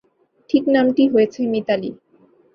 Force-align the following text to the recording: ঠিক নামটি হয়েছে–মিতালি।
ঠিক 0.49 0.63
নামটি 0.67 1.03
হয়েছে–মিতালি। 1.07 1.89